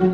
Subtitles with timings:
[0.00, 0.06] 大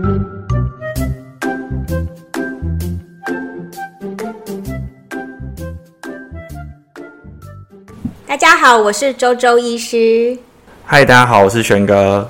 [8.36, 10.36] 家好，我是周周医师。
[10.84, 12.28] 嗨，大家好，我是璇哥。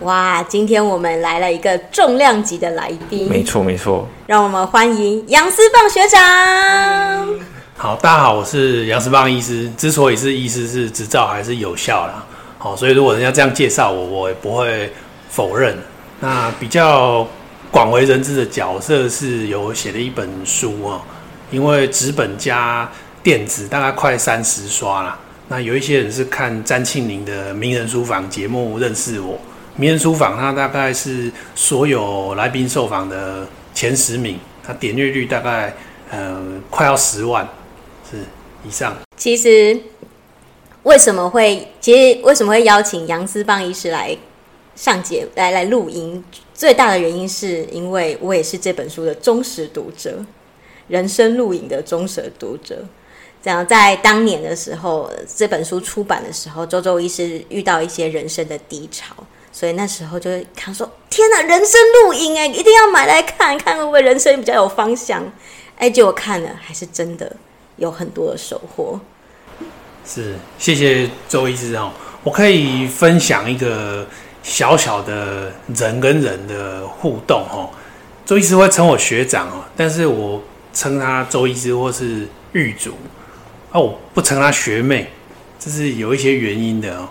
[0.00, 3.26] 哇，今天我们来了一个重量级的来宾。
[3.26, 4.06] 没错，没错。
[4.26, 6.20] 让我们欢迎杨思棒学长。
[7.74, 9.66] 好，大家好，我是杨思棒医师。
[9.78, 12.22] 之所以是医师，是执照还是有效啦。
[12.58, 14.92] 好，所以如果人家这样介绍我，我也不会
[15.30, 15.74] 否认。
[16.22, 17.26] 那比较
[17.68, 21.02] 广为人知的角色是有写了一本书哦，
[21.50, 22.88] 因为纸本加
[23.24, 25.18] 电子大概快三十刷了。
[25.48, 29.36] 那有一些人是看詹庆龄的名人书房节目认识我。
[29.74, 33.44] 名人书房它大概是所有来宾受访的
[33.74, 35.74] 前十名，它点阅率大概
[36.12, 37.44] 呃快要十万
[38.08, 38.18] 是
[38.64, 38.94] 以上。
[39.16, 39.76] 其实
[40.84, 44.16] 为什么会其实为什么会邀请杨思棒医师来？
[44.74, 50.24] 上节来来录音，最大的原因是因为我也是这本书的忠实读者，
[50.88, 52.84] 人生录影的忠实读者。
[53.42, 59.14] 这样在当年的时候，这本书出版的时候，周周医师遇到一些人生的低潮，
[59.50, 65.24] 所以那时候就会看说：“天哪，人生录影哎，一定要买来看看，会不会人生比较有方向？”
[65.76, 67.34] 哎，结果看了，还是真的
[67.76, 69.00] 有很多的收获。
[70.06, 71.90] 是，谢谢周医师哦，
[72.22, 74.06] 我可以分享一个。
[74.42, 77.70] 小小的人跟人的互动，哦，
[78.26, 80.42] 周医师会称我学长哦，但是我
[80.74, 82.96] 称他周医师或是玉主，
[83.70, 85.10] 啊，我不称他学妹，
[85.58, 87.08] 这是有一些原因的哦。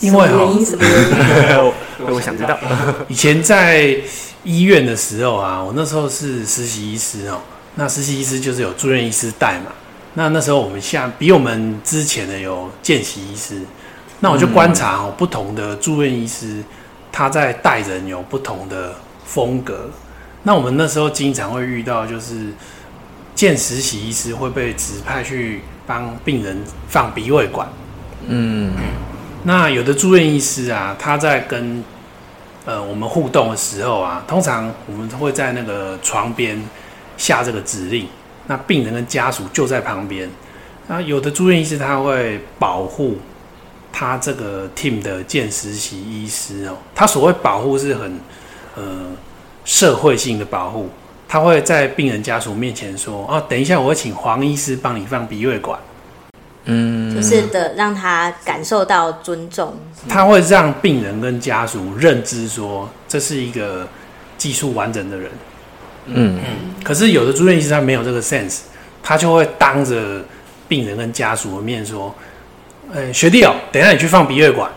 [0.00, 1.72] 因为哦，
[2.10, 2.58] 我想知道，
[3.06, 3.96] 以前在
[4.42, 7.40] 医院的时候啊，我那时候是实习医师哦，
[7.76, 9.72] 那实习医师就是有住院医师带嘛，
[10.14, 13.60] 那那时候我们下比我们之前的有见习医师。
[14.24, 16.64] 那我就观察哦，不同的住院医师，
[17.12, 19.90] 他在带人有不同的风格。
[20.44, 22.46] 那我们那时候经常会遇到，就是
[23.34, 27.68] 见实习医师会被指派去帮病人放鼻胃管。
[28.26, 28.72] 嗯，
[29.42, 31.84] 那有的住院医师啊，他在跟
[32.64, 36.58] 呃我们互动的时候啊，通常我们会在那个床边
[37.18, 38.08] 下这个指令，
[38.46, 40.30] 那病人跟家属就在旁边。
[40.86, 43.18] 那有的住院医师他会保护。
[43.96, 48.18] 他这个 team 的见实习医师哦，他所谓保护是很
[48.74, 48.82] 呃
[49.64, 50.90] 社会性的保护，
[51.28, 55.78] 他会在病人家属面前说：“哦，等一下，我会请黄医师帮你放鼻胃管。”
[56.66, 59.76] 嗯，就是的，让他感受到尊重。
[60.08, 63.86] 他会让病人跟家属认知说，这是一个
[64.36, 65.30] 技术完整的人。
[66.06, 66.82] 嗯嗯。
[66.82, 68.62] 可是有的住院医师他没有这个 sense，
[69.04, 70.20] 他就会当着
[70.66, 72.12] 病人跟家属的面说。
[72.92, 74.70] 欸、学弟哦，等一下你去放鼻胃管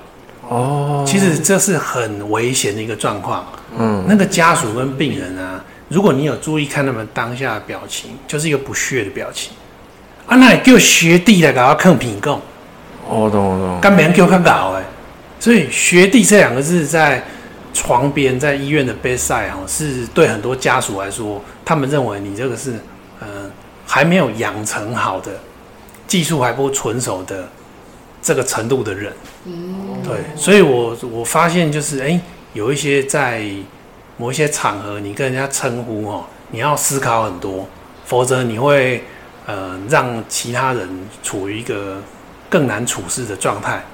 [0.47, 1.03] 哦。
[1.05, 3.45] 其实这是很危险的一个状况。
[3.77, 9.51] 嗯，那个家属跟病人啊，如果你有注意看他们当下的表情，就是一个不屑的表情。
[10.25, 12.41] 啊，那你叫学弟来给他看品供。
[13.07, 13.79] 哦，懂我懂。
[13.79, 14.83] 干别人给我看搞哎。
[15.39, 17.23] 所以学弟这两个字在
[17.73, 22.71] 床边，在医院的 bedside 哦，是对很多家属来说，他们认为你这个是
[23.21, 23.51] 嗯、呃、
[23.85, 25.31] 还没有养成好的
[26.07, 27.47] 技术还不纯熟的。
[28.21, 29.13] 这个程度的人，
[29.45, 32.19] 嗯，对，所以我我发现就是，哎，
[32.53, 33.41] 有一些在
[34.17, 37.67] 某一些场合，你跟人家称呼哦，你要思考很多，
[38.05, 39.03] 否则你会
[39.45, 40.89] 呃让其他人
[41.23, 42.01] 处于一个
[42.49, 43.85] 更难处事的状态。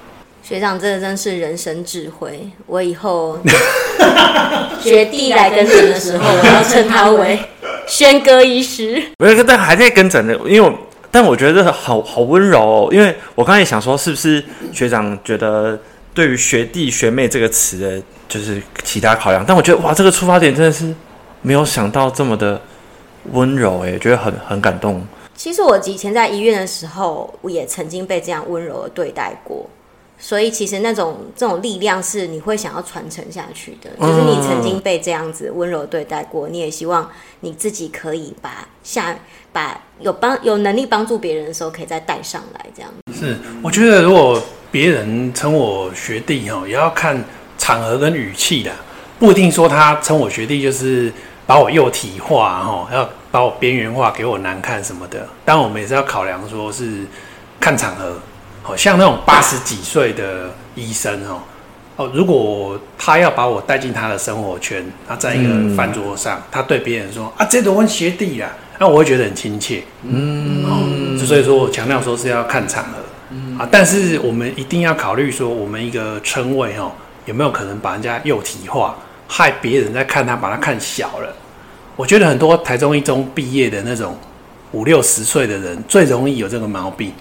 [0.41, 2.49] 学长，这真是人生智慧。
[2.65, 3.37] 我以后
[4.81, 7.39] 学弟来跟诊的时候，我要称他为
[7.87, 9.03] 轩哥医师。
[9.19, 10.73] 没有，但还在跟诊的，因为我。
[11.13, 15.79] 但我觉得好好温柔哦，因为我刚才也想说，是不是学长觉得
[16.11, 19.45] 对于学弟学妹这个词的，就是其他考量？
[19.47, 20.91] 但我觉得哇，这个出发点真的是
[21.43, 22.59] 没有想到这么的
[23.31, 25.05] 温柔诶，觉得很很感动。
[25.35, 29.69] 其实我以前在医院的时候，我也曾经被这样温柔的对待过。
[30.23, 37.09] 所以其实那种这种力量是你会想要传承下去的，就是你曾经被这样子温柔对待过，你也希望
[37.41, 39.13] 你自己可以把下
[39.51, 42.89] 把有帮有能力帮助别人的时候，可以再带上来这样。
[43.13, 47.21] 是，我觉得如果别人称我学弟哈，也要看
[47.57, 48.71] 场合跟语气的，
[49.19, 51.11] 不一定说他称我学弟就是
[51.45, 55.27] 把我幼体化哈，要把我边缘化，给我难看什么的。
[55.43, 57.05] 当然我们也是要考量说是
[57.59, 58.17] 看场合。
[58.63, 61.41] 好像那种八十几岁的医生哦，
[61.97, 68.49] 哦，如果他要把我带进他的生活圈，他在一个饭桌上，他对别人说啊，这都问学弟啊，
[68.79, 69.83] 那我会觉得很亲切。
[70.03, 72.99] 嗯，哦，所以说我强调说是要看场合，
[73.31, 76.89] 嗯啊，但是我们一定要考虑说，我们一个称谓哦，
[77.25, 78.95] 有没有可能把人家幼体化，
[79.27, 81.35] 害别人在看他，把他看小了。
[81.97, 84.17] 我觉得很多台中一中毕业的那种
[84.71, 87.11] 五六十岁的人，最容易有这个毛病。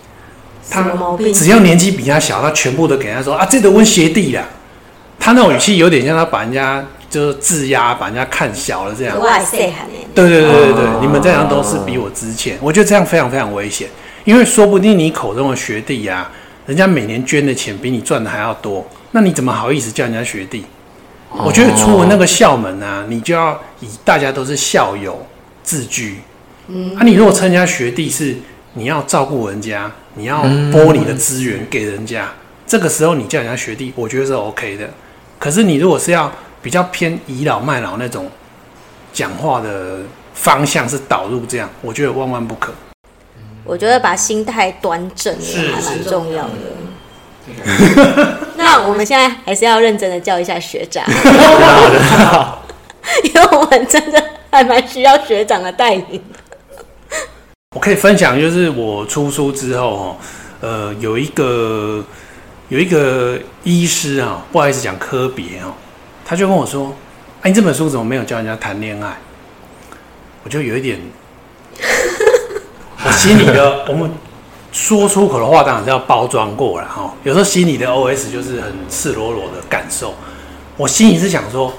[0.62, 1.32] 什么毛病？
[1.32, 4.44] 只要年纪比他小，他全部都给他说啊，这个问学弟啦。
[5.18, 9.16] 他那种语气有点像他把人家就是自压，把人家看小了这样。
[10.14, 12.58] 对对对对对，你们这样都是比我值钱。
[12.60, 13.88] 我觉得这样非常非常危险，
[14.24, 16.30] 因为说不定你口中的学弟呀、啊，
[16.66, 20.64] 人家每年捐的钱比你赚的还要多，那你怎么好意思叫人家学弟？
[21.30, 25.24] 我觉得出了那个校门啊，你就要以大家都是校友
[25.62, 26.18] 自居。
[26.66, 28.36] 嗯，啊，你如果称人家学弟是
[28.74, 30.42] 你要照顾人家，你要
[30.72, 32.28] 拨你的资源给人家，
[32.66, 34.88] 这个时候你叫人家学弟，我觉得是 OK 的。
[35.38, 36.32] 可是你如果是要
[36.62, 38.30] 比较偏倚老卖老那种
[39.12, 39.98] 讲话的
[40.34, 42.72] 方向是导入这样，我觉得万万不可。
[43.64, 46.50] 我觉得把心态端正也还蛮重要的。
[48.56, 51.04] 那我们现在还是要认真的叫一下学长，
[53.24, 56.22] 因为我们真的还蛮需要学长的带领。
[57.72, 60.16] 我可以分享，就是我出书之后，哦，
[60.60, 62.04] 呃，有一个
[62.68, 65.72] 有一个医师啊，不好意思讲科别哦，
[66.24, 66.94] 他就跟我说
[67.42, 69.16] ：“哎，你这本书怎么没有教人家谈恋爱？”
[70.44, 71.00] 我就有一点，
[73.04, 74.10] 我心里的我们。
[74.74, 80.14] 说出口的话当然是要包装过了哈，有时候心里的 OS 就是很赤裸裸的感受。
[80.78, 81.70] 我心里是想说，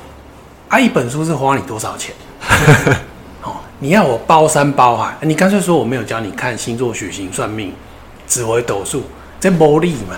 [0.69, 2.13] 啊，一本书是花你多少钱？
[3.83, 7.73] 哦，你要我包山包海，你干脆说我没有教你看星座、血型、算命、
[8.25, 9.03] 紫微斗数，
[9.41, 10.15] 这魔力嘛？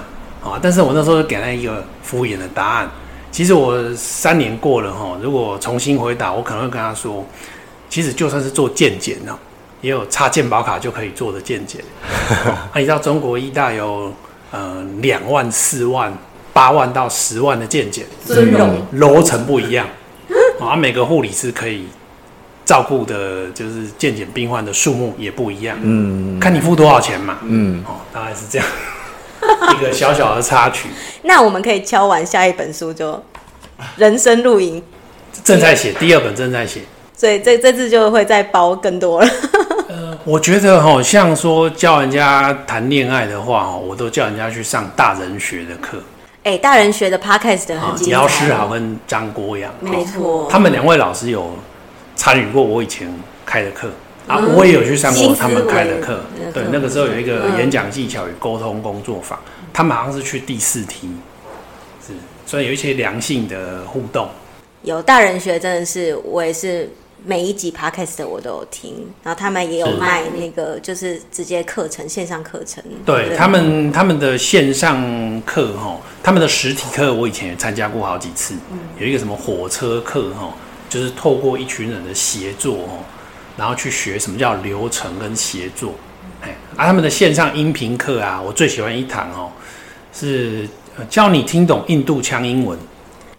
[0.51, 2.87] 啊，但是我那时候就给他一个敷衍的答案。
[3.31, 7.25] 其实我三年过了哈，如果重新回答，我可能会跟他说，
[7.89, 9.35] 其实就算是做健检呢。
[9.81, 11.79] 也有插健保卡就可以做的健检，
[12.71, 14.11] 啊，你知道中国医大有
[14.51, 16.11] 呃两万、四万、
[16.53, 19.87] 八万到十万的健检，尊荣楼层不一样，
[20.59, 21.85] 啊，每个护理师可以
[22.65, 28.67] 照顾的，就是健检病患的数目也不一样，嗯，看你付多少钱嘛，嗯，哦，大概是这样，
[29.77, 30.89] 一个小小的插曲。
[31.23, 33.23] 那我们可以敲完下一本书就
[33.97, 34.81] 人生露营，
[35.43, 36.81] 正在写，第二本正在写，
[37.15, 39.29] 所以这这次就会再包更多了。
[39.87, 45.99] 呃我觉得好像说教人家谈恋爱的话，我都叫人家去上大人学的课。
[46.43, 48.11] 哎、欸，大人学的 Podcast 很精彩。
[48.11, 51.55] 姚诗豪跟张国阳，没错，他们两位老师有
[52.25, 53.07] 参与过我以前
[53.45, 53.87] 开的课、
[54.27, 56.21] 嗯、啊，我也有去上过他们开的课。
[56.51, 61.07] 对，那个时候有一个演讲技巧与沟通工作坊，嗯、他们好像是去第四梯，
[62.03, 62.13] 是，
[62.43, 64.27] 所以有一些良性的互动。
[64.81, 66.89] 有大人学真的是，我也是。
[67.27, 68.93] 每一集 podcast 的我都有听，
[69.23, 72.83] 然后他们也有卖那个，就是直接课程线上课程。
[73.03, 78.53] 对，对他们，他们的线上课哈，他们的实体课我以前也参加过好几次。
[78.71, 80.53] 嗯，有一个什么火车课哈，
[80.95, 83.03] 就是透过一群人的协作哦，
[83.57, 85.93] 然后去学什么叫流程跟协作。
[86.41, 89.51] 哎，啊，他们的线上音频课啊，我最喜欢一堂哦，
[90.13, 90.65] 是
[91.09, 92.79] 教你听懂印度腔英文。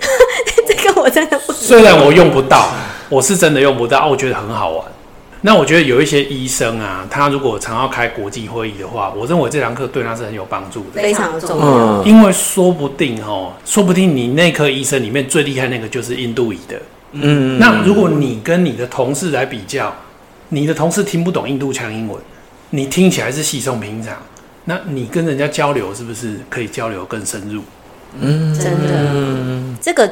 [0.69, 2.69] 这个我真的不，虽然我用不到。
[3.09, 4.85] 我是真的用不到，我觉得很好玩。
[5.41, 12.03] 那我觉得有一些医生啊，他如果常要开国际会议的话，我认为这堂课对他是很有帮助的，非常重要。
[12.05, 16.79] 因为说不定哦，说不定你内科医生里面最厉害那个就是印度裔的。
[17.23, 19.95] 嗯，那如果你跟你的同事来比较，
[20.51, 22.21] 你的同事听不懂印度腔英文，
[22.71, 24.17] 你听起来是稀松平常，
[24.65, 27.63] 那你跟人家交流是不是可以交流更深入？
[28.21, 30.11] 嗯，真的，这个。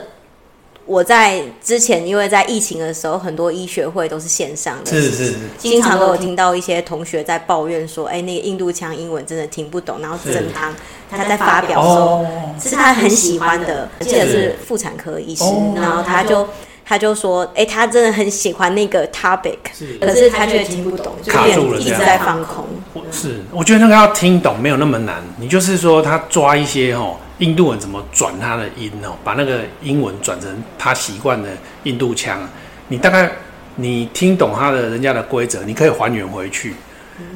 [0.87, 10.75] 我在之前，因为在疫情的时候，很多医学会都是线上的，是是是，经常都有听到一些同学在抱怨说：“哎，那个印度腔英文真的听不懂。”然后整堂
[11.11, 12.27] 他在发表的时候，
[12.61, 15.43] 是他很喜欢的，我记得是妇产科医师，
[15.75, 16.47] 然后他就
[16.85, 19.57] 他就说：“哎，他真的很喜欢那个 topic，
[20.01, 22.67] 可是他却听不懂，卡住了，一直在放空。”
[23.11, 27.17] 是，我觉得那个要听懂没有那么难，你就是说他抓一些哦。
[27.39, 29.11] 印度人怎么转他的音哦？
[29.25, 30.49] 把那个英文转成
[30.79, 31.49] 他习惯的
[31.83, 32.49] 印度腔，
[32.87, 33.29] 你大概
[33.75, 36.77] 你听懂他的人家的规则，你可以还原回去。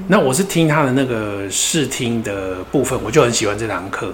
[0.06, 4.06] 那我是听他的那个试听的部分，我就很喜欢这堂课。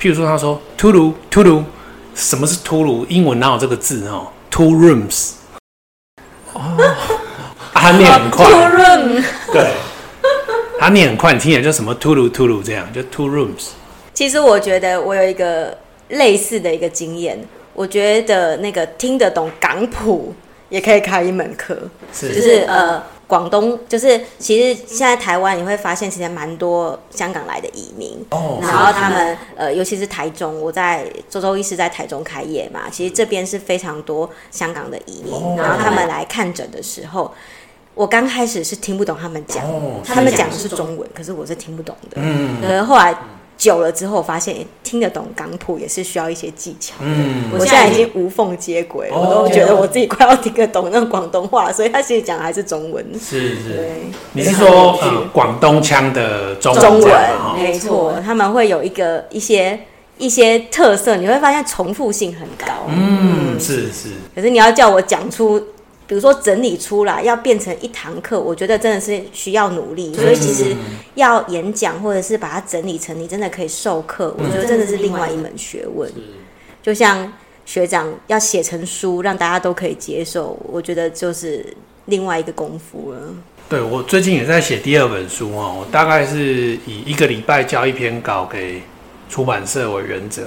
[0.00, 1.64] 譬如说，他说 “Tulu Tulu”，
[2.14, 3.04] 什么是 Tulu？
[3.08, 5.32] 英文哪有这个字哦？Two rooms。
[6.52, 6.60] 哦，
[7.72, 8.46] 他念很快。
[8.46, 9.24] Two rooms。
[9.52, 9.72] 对，
[10.78, 13.70] 他念很快，你听起来就什么 Tulu Tulu 这样，就 Two rooms。
[14.12, 15.76] 其实我觉得我有一个
[16.10, 20.32] 类似的一个经验，我觉得那个听得懂港普
[20.68, 21.76] 也可以开一门课，
[22.12, 37.32] 是就是呃，广东就是，其实现在台湾你会发现，其实蛮多香港来的移民，哦，然后他们呃，尤其是台中，我在周周医师在台中开业嘛，其实这边是非常多香港的移民，哦、然后他们来看诊的时候，
[37.94, 43.14] 我刚开始是听不懂他们讲，哦、他们讲的是中文，可是我是听不懂的，嗯，可是后来。
[43.64, 46.96] 久了之后，发现听得懂港普也是需要一些技巧。
[47.00, 53.02] 嗯，我现在已经无缝接轨，我都觉得我自己快要听得懂那种广东话，所以他其实讲的还是中文。
[53.18, 53.90] 是是，
[54.34, 56.82] 你是说呃广东腔的中文？
[56.82, 59.80] 中文没错，他们会有一个一些
[60.18, 62.66] 一些特色，你会发现重复性很高。
[62.88, 64.10] 嗯，是是。
[64.34, 65.68] 可是你要叫我讲出。
[66.06, 70.12] 比如说整理出来要变成一堂课，我觉得真的是需要努力。
[70.12, 70.76] 所以其实
[71.14, 76.12] 要演讲或者是把它整理成你真的可以授课，我觉得真的是另外一门学问。
[76.82, 77.32] 就像
[77.64, 81.64] 学长要写成书让大家都可以接受，我觉得就是
[82.04, 83.18] 另外一个功夫了。
[83.70, 88.82] 对，我最近也在写第二本书哦，我大概是以一个礼拜交一篇稿给
[89.30, 90.42] 出版社为原则。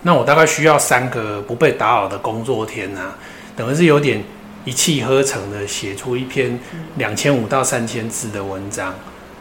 [0.00, 3.18] 那我大概需要三个不被打扰的工作天啊，
[3.54, 4.24] 等于是有点。
[4.64, 6.58] 一气呵成的写出一篇
[6.96, 8.94] 两千五到三千字的文章，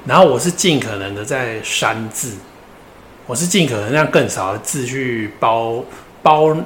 [0.08, 2.34] 然后我是尽可能的在删字，
[3.28, 5.84] 我是尽可能让更少的字去包
[6.24, 6.58] 包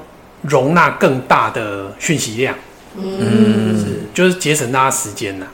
[0.42, 2.56] 容纳更大的讯息量，
[2.96, 5.48] 嗯，是就是节省大家时间呐。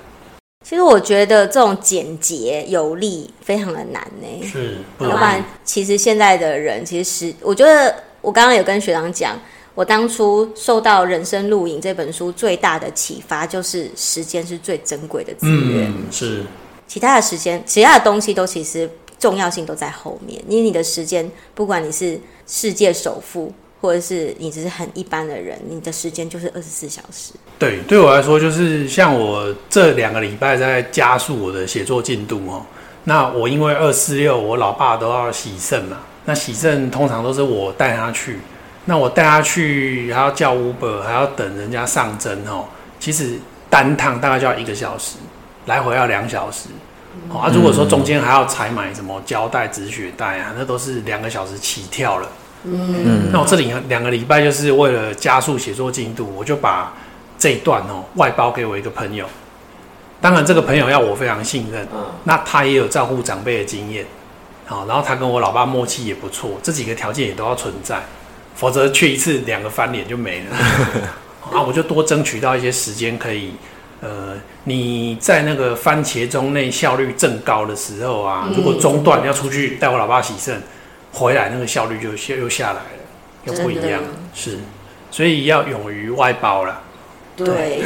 [0.64, 9.36] 其实我觉得这种简洁有力非常的难呢，是，要不然其实现在的人其实我觉得我刚刚有跟学长讲。
[9.74, 15.90] 我当初受到《人生录影》这本书最大的启发，就是时间是最珍贵的资源。
[15.90, 16.44] 嗯，是。
[16.88, 20.44] 其他的时间，其他的东西都其实重要性都在后面。
[20.46, 27.32] 因为你的时间，不管你是世界首富，或者是你只是很一般的人，你的时间就是二十四小时。
[27.58, 32.66] 对，对我来说，就是像我这两个礼拜在加速我的写作进度哦。
[33.06, 38.38] 那我因为二四六，我老爸都要洗肾嘛，那洗肾通常都是我带他去。
[38.86, 42.66] 那我带他去，还要叫 Uber，还要等人家上针哦。
[43.00, 45.18] 其实单趟大概就要一个小时，
[45.66, 46.70] 来回要两小时。
[47.30, 52.28] 哦、啊，如果说中间还要采买什么胶带、止血带啊，那都是两个小时起跳了。
[52.64, 56.94] 嗯，那我这里两个礼拜就是为了加速写作进度，我就把
[57.38, 59.26] 这一段哦外包给我一个朋友。
[60.22, 61.88] 当然，这个朋友要我非常信任，
[62.24, 64.06] 那他也有照顾长辈的经验。
[64.66, 68.04] 好，然后他跟我老爸默契也不错，这几个条件也都要存在。
[68.62, 70.56] 否则去一次两个翻脸就没了
[71.52, 71.60] 啊！
[71.64, 73.54] 我就多争取到一些时间，可以
[74.02, 80.62] 呃，你在那个番茄钟内效率正高的时候啊，如果中断要出去带我老爸洗肾，
[81.12, 82.82] 回来那个效率就又下来了，
[83.46, 84.04] 又不一样。
[84.36, 84.60] 是，
[85.10, 86.84] 所以要勇于外包了。
[87.36, 87.82] 对，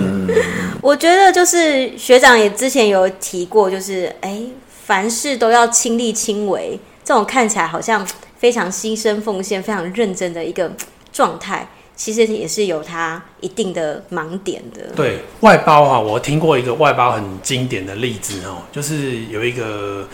[0.80, 4.50] 我觉得就是学长也之前有提过，就是哎、欸，
[4.86, 8.08] 凡事都要亲力亲为，这种看起来好像。
[8.38, 10.70] 非常牺牲奉献、非常认真的一个
[11.12, 14.82] 状态，其实也是有它一定的盲点的。
[14.94, 20.06] 对外包哈，我听过一个外包很经典的例子哦，就是有一个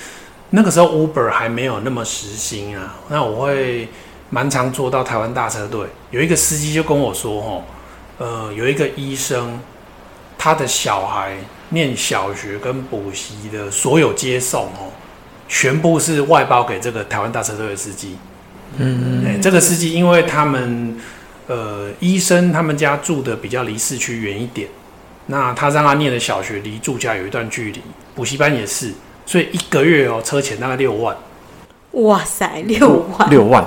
[0.51, 3.89] 那个时候 Uber 还没有那么时兴啊，那我会
[4.31, 7.63] 蛮常坐到台湾大车队，有一个司机就跟我说哦，
[8.19, 9.59] 呃，有一个医生，
[10.39, 11.37] 他的小孩
[11.71, 14.93] 念小学跟补习的所有接送哦。
[15.55, 18.17] 全部是外包给这个台湾大车队的司机。
[18.79, 20.99] 嗯，嗯，这个司机因为他们
[21.47, 24.67] 呃医生他们家住的比较离市区远一点，
[25.27, 27.83] 那他让他念的小学离住家有一段距离，
[28.15, 28.95] 补习班也是，
[29.27, 31.15] 所以一个月哦车钱大概六万。
[31.93, 33.29] 哇塞，六万！
[33.29, 33.63] 六万。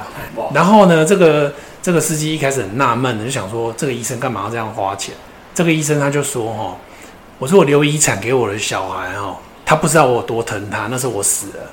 [0.51, 5.13] 然后呢，这个这个司机一开始很纳闷的，就想说这个医生干嘛要这样花钱？
[5.53, 6.77] 这个医生他就说哦，
[7.37, 9.37] 我说我留遗产给我的小孩哦。
[9.65, 11.71] 他不知道我有多疼他，那时候我死了。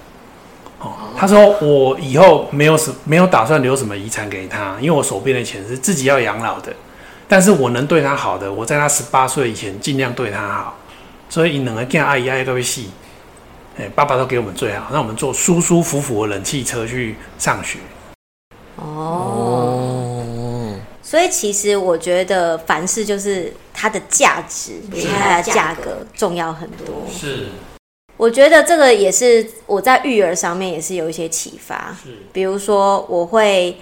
[0.80, 6.72] 哦，他说我以后没有什没有打算留什么遗产给他，因为我手边的钱是自己要养老的。
[7.28, 10.76] 但是我能对他好的，我在他十八岁以前尽量对他好。
[11.28, 12.90] 所以两个跟阿姨阿姨都会戏，
[13.78, 17.78] 哎，爸爸都给我们最好，让我们坐舒舒服服的冷气车去上学。
[18.76, 27.06] 哦，所以其实我觉得凡事就是它的价值比它的价格重要很多。
[27.11, 27.49] 是。
[28.23, 33.76] 我觉得这个也是我在育儿上面也是有一些启发，是，比如说我会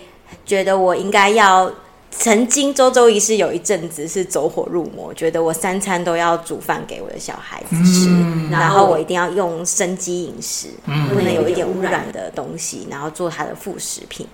[0.47, 1.71] 觉得我应该要，
[2.11, 14.27] 曾经周周医师有一阵子是走火入魔，觉得我三餐都要煮饭给我的小孩子吃，嗯、然后我一定要用生机饮食，嗯、不能有一点污染的东西，然后做他的副食品。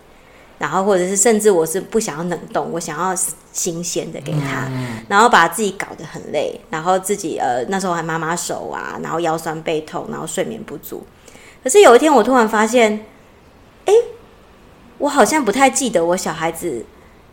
[0.58, 3.14] 然后或者是甚至我是不想要冷冻，我想要
[3.52, 4.68] 新鲜的给他，
[5.08, 11.06] 然后把自己搞得很累，然后自己呃那时候还妈妈手啊，然后腰酸背痛，然后睡眠不足。
[11.62, 13.04] 可是有一天我突然发现，
[13.84, 13.92] 哎，
[14.98, 16.84] 我好像不太记得我小孩子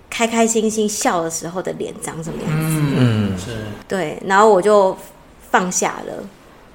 [0.10, 2.82] 开开心心笑的时候的脸长什么样子。
[2.98, 3.52] 嗯，是
[3.88, 4.98] 对，然后我就
[5.50, 6.14] 放下了，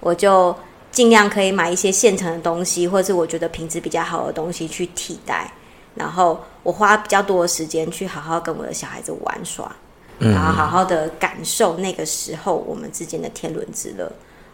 [0.00, 0.54] 我就
[0.90, 5.52] 尽量可以买一些现成的东西，或者是我觉得品质比较好的东西去替代。
[5.98, 9.74] 然后我花比较多的时间去好好跟我的小孩子玩耍，
[10.20, 14.10] 嗯、然后好好的感受那个时候我们之间的天伦之乐。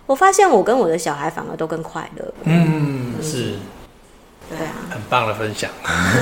[0.06, 2.34] 我发现我跟我的小孩反而都更快乐。
[2.44, 3.54] 嗯，是，
[4.50, 5.70] 对啊，很棒的分享。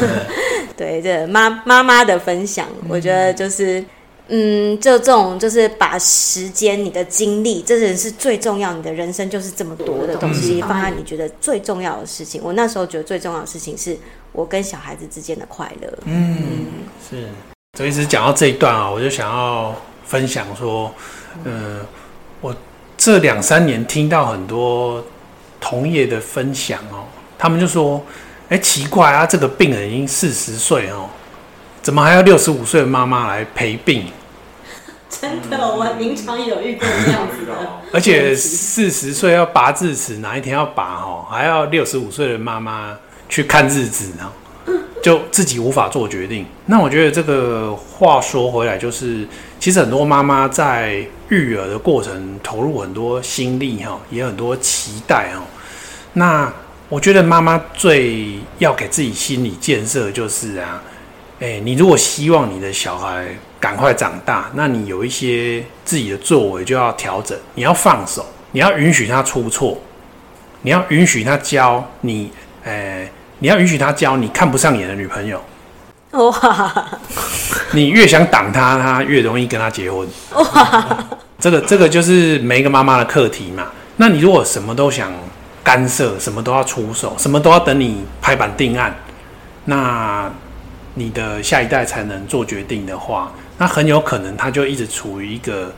[0.76, 3.84] 对，这妈妈妈的分享，我觉得就是，
[4.28, 8.72] 嗯，就这种就是把时间、你的精力，这人是最重要。
[8.72, 12.40] 你的人生就是这么多的东西，放在你觉得最重要的事情。
[12.44, 13.96] 我那时候觉得最重要的事情是。
[14.32, 16.66] 我跟小孩子之间的快乐，嗯，
[17.08, 17.28] 是。
[17.78, 19.74] 所以，一直讲到这一段啊，我就想要
[20.04, 20.94] 分享说，
[21.44, 21.86] 嗯、呃，
[22.42, 22.54] 我
[22.98, 25.02] 这两三年听到很多
[25.58, 27.04] 同业的分享哦，
[27.38, 28.04] 他们就说，
[28.50, 31.08] 哎，奇怪啊，这个病人已经四十岁哦，
[31.80, 34.12] 怎么还要六十五岁的妈妈来陪病？
[35.08, 37.52] 真的，我临床有遇过这样子的。
[37.92, 42.98] 而且四十岁要拔智齿，哪一天要拔哦，还要六十五岁的妈妈。
[43.32, 44.30] 去看日子呢，
[45.02, 46.44] 就自己无法做决定。
[46.66, 49.26] 那我觉得这个话说回来，就是
[49.58, 55.42] 其实很多妈妈在育儿的过程投入很多心力哈，也很多期待哈。
[56.12, 56.52] 那
[56.90, 60.82] 我觉得妈妈最要给自己心理建设就是啊，
[61.38, 63.26] 诶，你如果希望你的小孩
[63.58, 69.80] 赶快长大，那你有一些自己的作为就要调整，你要放手，你要允许他出错，
[70.60, 72.30] 你要允许他教你，
[72.64, 73.10] 诶。
[73.42, 75.42] 你要允许他交你看不上眼的女朋友，
[76.12, 76.72] 哇！
[77.72, 80.06] 你越想挡他，他越容易跟他结婚，
[80.36, 80.96] 哇！
[81.40, 83.66] 这个这个就是每一个妈妈的课题嘛。
[83.96, 85.10] 那你如果什么都想
[85.64, 88.94] 干涉，什么都要出手，什么都要等你拍板定案，
[89.64, 90.30] 那
[90.94, 95.74] 你的下一代才能做决定的话，那很有可能他就一直处于一个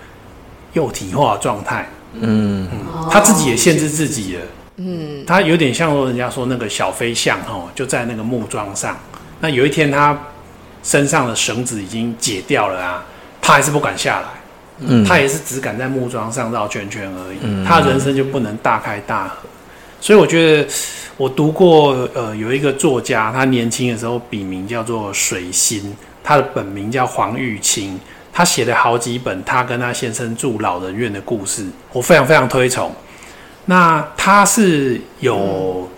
[0.75, 4.43] 幼体化的状态，嗯，嗯，他自己也限制自己了。
[4.77, 8.99] 嗯，他有点像说人家说那个小飞象哦，就在那个木桩上。
[9.41, 10.19] 那有一天他
[10.83, 13.05] 身上的绳子已经解掉了啊，
[13.41, 14.27] 他还是不敢下来。
[14.81, 17.37] 嗯，他也是只敢在木桩上绕圈圈而已。
[17.43, 19.49] 嗯，他人生就不能大开大合。
[20.01, 20.69] 所以我觉得
[21.17, 27.99] 我读过呃有一个作家，他年轻的时候笔名叫做水心，他的本名叫黄玉清。
[28.33, 32.93] 他写了好几本他跟他先生住老人院的故事，我非常非常推崇。
[33.67, 35.89] 那他是有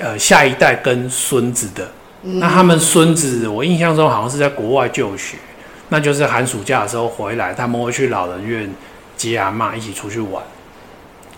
[0.00, 1.90] 呃下一代跟孙子的，
[2.22, 5.36] 那他们孙子我印象中好像是在国外就学，
[5.90, 8.68] 那就是寒暑假的时候回来，他们会去老人院
[9.16, 10.42] 接阿嬷一起出去玩。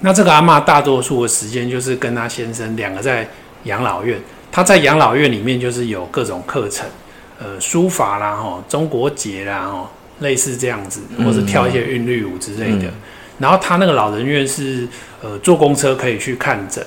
[0.01, 3.29] 那这个阿嬷大多数的时间就是跟他先生两个在
[3.65, 4.21] 养老院，
[4.53, 6.87] 他在养老院里面就是有各种课程，
[7.39, 12.91] 呃书法啦吼，中国结啦吼，类似这样子，或是跳一些韵律舞之类的。
[13.39, 14.89] 然后他那个老人院是，
[15.23, 16.85] 呃，坐公车可以去看诊。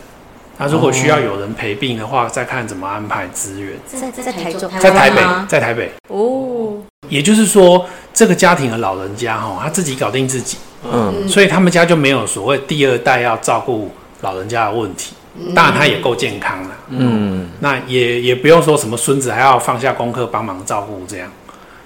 [0.58, 3.74] 那如果需要有人陪病的话，再看怎么安排资源。
[3.86, 5.92] 在在台中，在台北，在台北。
[6.10, 6.82] 哦。
[7.08, 10.58] 也就是说，这个家庭的老人家哈，他自己搞定自己。
[10.84, 11.30] 嗯。
[11.30, 13.90] 所以他们家就没有所谓第二代要照顾
[14.22, 15.14] 老人家的问题。
[15.56, 16.76] 当然他也够健康了。
[16.90, 17.48] 嗯。
[17.62, 21.32] 那也也不用说什么孙子还要放下功课帮忙照顾这样。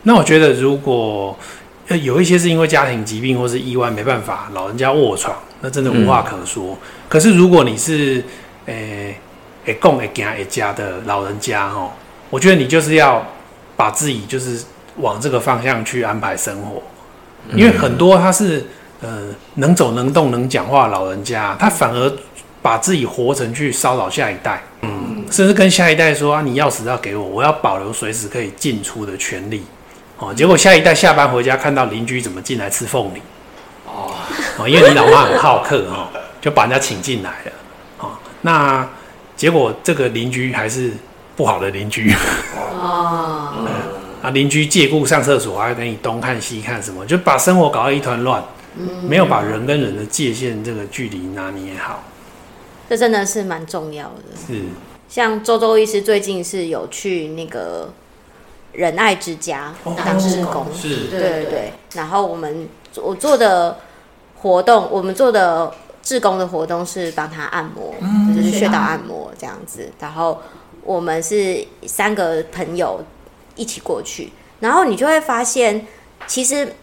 [0.01, 1.37] 那我觉得如果。
[1.89, 6.71] 有一些是因为家庭疾病或是意外没办法，老人家卧床，那真的无话可说。
[6.71, 6.77] 嗯、
[7.09, 8.23] 可是如果你是
[8.65, 9.15] 诶
[9.65, 11.91] 诶共诶家一家的老人家哦，
[12.29, 13.25] 我觉得你就是要
[13.75, 14.63] 把自己就是
[14.97, 16.81] 往这个方向去安排生活，
[17.53, 18.65] 因为很多他是
[19.01, 22.11] 呃能走能动能讲话的老人家，他反而
[22.61, 29.63] 把自己活成去骚扰下一代，嗯，甚至跟下一代说啊，你钥匙要给我，我要保留随时可以进出的权利。
[30.19, 33.21] 哦，结果下一代下班回家看到邻居怎么进来吃凤梨，
[33.85, 36.07] 哦，因为你老妈很好客哦，
[36.39, 37.51] 就把人家请进来了，
[37.99, 38.87] 哦，那
[39.35, 40.91] 结果这个邻居还是
[41.35, 42.13] 不好的邻居，
[42.79, 43.67] 哦，
[44.21, 48.41] 啊，邻居借故上厕所还跟你东看西看什么，就把生活搞得一团乱，
[49.01, 52.03] 没有把人跟人的界限这个距离拿捏好，
[52.87, 54.37] 这真的是蛮重要的。
[54.47, 54.61] 是，
[55.09, 57.91] 像周周医师最近是有去那个。
[58.73, 59.73] 仁爱之家
[60.05, 61.73] 当志工，是，对对对。
[61.93, 63.79] 然后我们我做的
[64.35, 67.93] 活动，我们做的志工的活动是帮他按摩，
[68.35, 69.89] 就是穴道按摩这样子。
[69.99, 70.41] 然后
[70.83, 73.01] 我们是三个朋友
[73.55, 75.87] 一起过去，然后你就会发现，
[76.27, 76.73] 其实。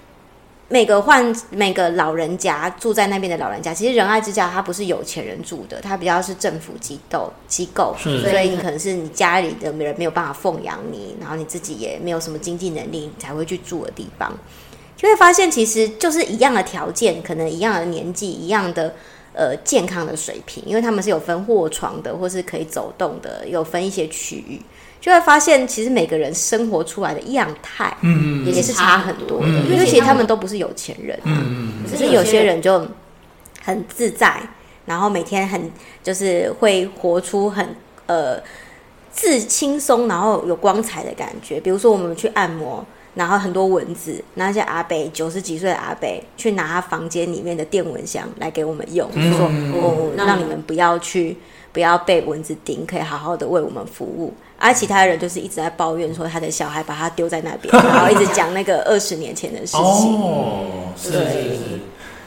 [0.72, 14.32] 每个患每个老人家住在那边的老人家，其实仁爱之家它不是有钱人住的，它比较是政府机构机构，所以你可能是你家里的人没有办法奉养你，然后你自己也没有什么经济能力，你才会去住的地方，
[14.96, 18.94] 就会发现其实就是一样的条件，可能一样的年纪，一样的
[19.32, 24.60] 呃健康的水平，因为他们是有分卧床的，或是可以走动的，有分一些区域。
[25.00, 29.46] 就会发现，其实每个人生活出来的样态，嗯，也是差很多的。
[29.46, 32.86] 嗯、因为其实他们都不是有钱人，嗯，只是有些人就
[33.62, 34.42] 很自在，
[34.84, 35.70] 然后每天很
[36.02, 37.66] 就是会活出很
[38.04, 38.38] 呃
[39.10, 41.58] 自轻松，然后有光彩的感觉。
[41.58, 49.46] 比如说我们去按摩，然后很多蚊子，那些阿北九十几岁的阿北去拿他房间里面的电蚊香来给我们用，嗯、说
[49.80, 51.36] 哦，让你们不要去。
[51.72, 54.34] 不要被蚊子叮，可以好好的为我们服务。
[54.58, 59.80] 而其他人就是一直在抱怨说他的小孩把他丢在那边， 然后一直讲那个二十年前的事情。
[59.80, 61.80] 哦，是是是。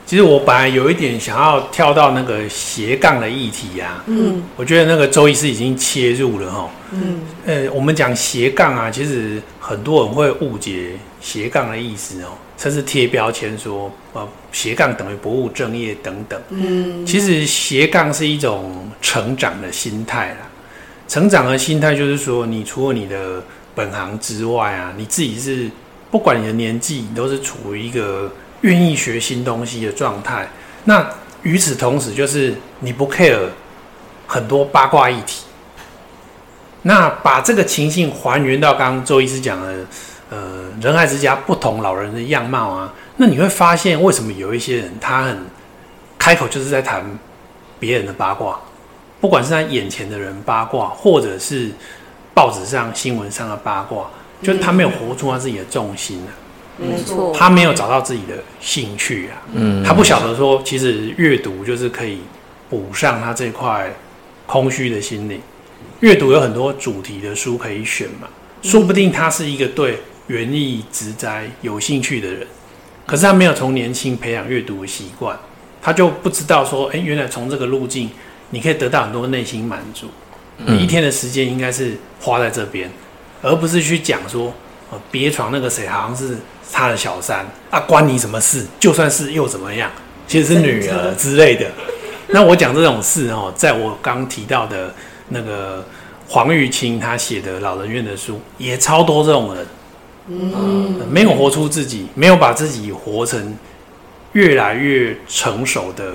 [0.06, 4.04] 其实我本来有一点想要跳到那个斜杠的议题啊。
[4.08, 4.44] 嗯。
[4.56, 6.70] 我觉得那个周医师已经切入了哈。
[6.92, 7.22] 嗯。
[7.46, 12.30] 呃，我们讲斜杠啊，其实很多人会误解斜杠的意思哦。
[12.56, 16.40] 甚至贴标签说，呃，斜杠等于不务正业等等。
[16.50, 20.38] 嗯，其实斜杠是一种成长的心态啦。
[21.08, 23.44] 成长的心态就是说，你除了你的
[23.76, 25.70] 本行之外啊，你自己是
[26.10, 28.32] 不管你的年纪，你都是处于一个
[28.64, 30.50] 愿意学新东西的状态。
[30.84, 31.10] 那
[31.44, 33.48] 与此同时，就是你不 care
[34.28, 35.46] 很多八卦议题。
[36.82, 39.74] 那把这个情境还原到刚刚周医师讲的。
[40.30, 45.38] 呃，仁爱之家不同老人的样貌啊，那你会发现为什么有一些人他很
[46.18, 47.06] 开口就是在谈
[47.80, 48.60] 别人的八卦，
[49.22, 51.70] 不管是他眼前的人八卦，或者是
[52.34, 54.08] 报纸上新闻上的八卦，
[54.42, 56.34] 就是他没有活出他自己的重心啊，
[56.78, 62.20] 没错，他没有找到自己的兴趣啊，嗯，他不晓得说其实阅读就是可以
[62.70, 63.94] 补上他这块
[64.46, 65.40] 空虚的心灵，
[66.00, 68.28] 阅读有很多主题的书可以选嘛，
[68.62, 70.00] 说不定他是一个对。
[70.28, 72.48] 园艺植栽有兴趣的人，
[73.06, 75.38] 可是他没有从年轻培养阅读的习惯，
[75.82, 78.10] 他就不知道说，哎，原来从这个路径，
[78.52, 80.08] 你可以得到很多内心满足。
[80.66, 82.90] 你一天的时间应该是花在这边，
[83.42, 84.54] 而不是去讲说，
[84.92, 86.38] 呃，别床那个谁好像是
[86.74, 88.66] 他的小三啊，关你什么事？
[88.80, 89.92] 就算是又怎么样？
[90.28, 91.68] 其实是女儿之类的。
[92.28, 94.92] 那我讲这种事哦，在我刚提到的
[95.30, 95.86] 那个
[96.28, 99.68] 黄玉清他写的老人院的书，也超多这种人。
[100.28, 103.56] 嗯，没有活出自己，没有把自己活成
[104.32, 106.14] 越来越成熟的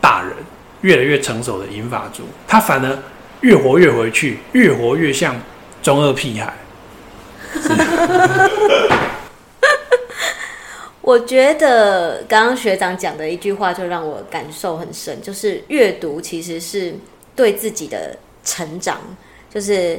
[0.00, 0.32] 大人，
[0.80, 2.98] 越来越成熟的银发族，他反而
[3.40, 5.34] 越活越回去，越活越像
[5.82, 6.54] 中二屁孩。
[11.08, 16.94] 我觉得刚刚学长讲的一句话就让我感受很深，就是阅读其实是
[17.34, 18.98] 对自己的成长，
[19.48, 19.98] 就是。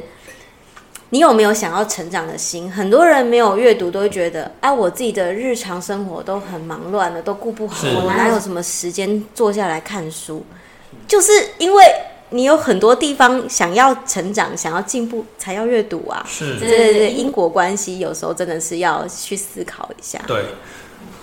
[1.12, 2.70] 你有没有想要成长的心？
[2.70, 10.44] 很多人没有阅读，都会觉得啊，我自己的日常生活都很忙乱了，都顾不好，我哪有什么时间坐下来看书？
[11.08, 11.84] 就是因为
[12.30, 16.24] 你有很多地方想要成长、想要进步，才要阅读啊。
[16.28, 20.20] 是，对对对，因果关系有时候真的是要去思考一下。
[20.26, 20.44] 对，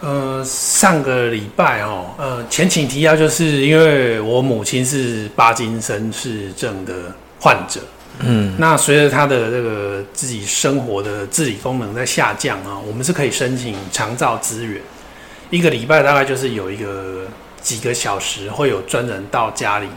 [0.01, 6.93] 呃，上个礼拜哦，呃，前情提要就是因为我母亲是巴金森氏症的
[7.39, 7.81] 患者。
[8.19, 14.81] 嗯，那随着他的这个自己生活的自理功能在下降啊，我们是可以申请长照资源，
[15.51, 17.27] 一个礼拜大概就是有一个
[17.61, 19.87] 几个小时会有专人到家里，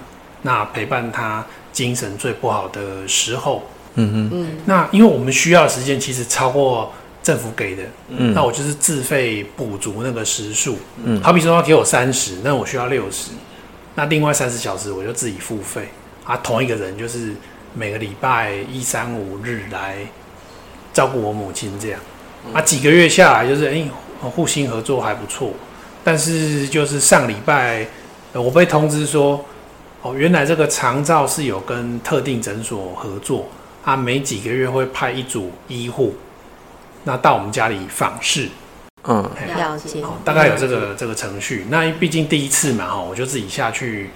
[0.43, 3.63] 那陪伴他精神最不好的时候。
[3.95, 10.79] 嗯嗯嗯，那因为我们需要的时间其实超过政府给的，嗯，那我就是自费补足那个时数。
[11.05, 13.31] 嗯，好比说他给我三十，那我需要六十，
[13.95, 15.89] 那另外三十小时我就自己付费。
[16.25, 17.35] 啊，同一个人就是。
[17.73, 19.99] 每个礼拜一、三、五日来
[20.93, 22.01] 照顾我母亲，这样
[22.53, 23.89] 啊，几个月下来就是哎，
[24.21, 25.53] 互信合作还不错。
[26.03, 27.87] 但是就是上礼拜，
[28.33, 29.45] 我被通知说，
[30.03, 33.49] 哦，原来这个长照是有跟特定诊所合作，
[33.85, 36.17] 他，每几个月会派一组医护，
[37.05, 38.49] 那到我们家里访视。
[39.05, 39.23] 嗯，
[39.57, 40.03] 了解。
[40.25, 41.67] 大概有这个这个程序。
[41.69, 44.11] 那毕竟第一次嘛，哈，我就自己下去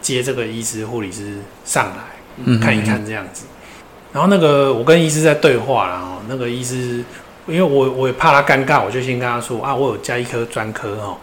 [0.00, 2.04] 接这个医师、护理师上来。
[2.36, 3.44] 嗯，看一看这样子，
[4.12, 7.04] 然后那个我跟医师在对话，然后那个医师，
[7.46, 11.16] 因为我我也怕他尴尬，我就先跟他说啊，我有加一科专科哈，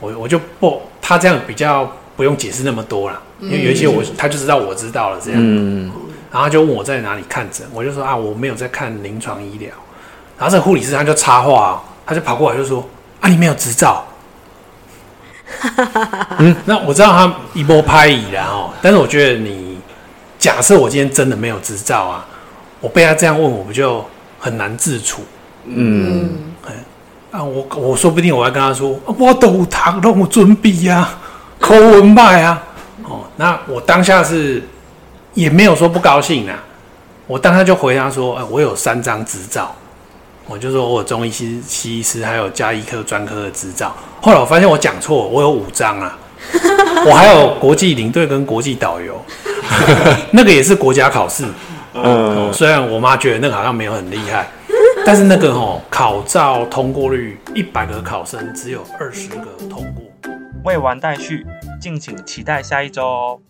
[0.00, 5.92] 我我就不他这样比较不用解释那么多了，因为有一些我他就知道我知道了这样，嗯，
[6.30, 9.70] 然然后就问我在哪里看诊，我就说啊，我没有在看临床医疗。
[10.36, 12.86] 然后这个护理师他就插话，他就跑过来就说
[13.22, 14.06] 啊，你没有执照。
[16.36, 19.78] 嗯， 那我知道他一波拍椅了哦，但是我觉得你
[20.38, 22.26] 假设我今天真的没有执照啊，
[22.82, 24.04] 我被他这样问，我不就
[24.38, 25.22] 很难自处？
[25.64, 26.28] 嗯，
[27.30, 31.18] 啊，我我说不定我要跟他说，我都有读，都有准备啊，
[31.58, 32.62] 口文派啊，
[33.04, 34.62] 哦，那我当下是
[35.34, 36.62] 也没有说不高兴啊，
[37.26, 39.74] 我当下就回答说，哎，我有三张执照。
[40.48, 43.92] 我就说，我有中医师、西医师，还有加医科专科的执照。
[44.22, 46.16] 后来我发现我讲错，我有五张啊，
[47.04, 49.20] 我还有国际领队跟国际导游，
[50.30, 51.44] 那个也是国家考试。
[51.94, 54.48] 嗯，虽然我妈觉得那个好像没有很厉害，
[55.04, 59.38] 但是那个吼考照通过率，一百个考生只有二十个
[59.68, 60.05] 通过。
[60.66, 61.46] 未完待续，
[61.80, 63.40] 敬请期待下一周哦。